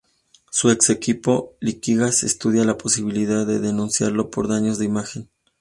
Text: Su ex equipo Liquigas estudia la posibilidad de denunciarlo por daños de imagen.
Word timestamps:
Su 0.49 0.71
ex 0.71 0.89
equipo 0.89 1.53
Liquigas 1.59 2.23
estudia 2.23 2.63
la 2.65 2.75
posibilidad 2.75 3.45
de 3.45 3.59
denunciarlo 3.59 4.31
por 4.31 4.47
daños 4.47 4.79
de 4.79 4.85
imagen. 4.85 5.29